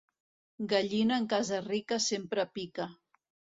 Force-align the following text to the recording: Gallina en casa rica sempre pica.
Gallina 0.71 1.19
en 1.23 1.27
casa 1.35 1.61
rica 1.67 2.01
sempre 2.09 2.49
pica. 2.59 2.91